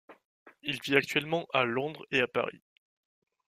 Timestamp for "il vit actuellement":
0.63-1.45